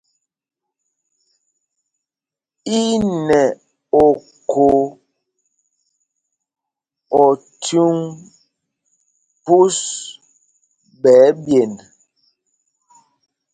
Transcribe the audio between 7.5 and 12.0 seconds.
chúŋ phūs ɓɛ̌ ɛ́ɓyend?